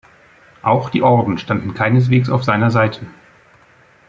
Auch 0.63 0.89
die 0.89 1.03
Orden 1.03 1.37
standen 1.37 1.75
keineswegs 1.75 2.27
auf 2.27 2.43
seiner 2.43 2.71
Seite. 2.71 3.05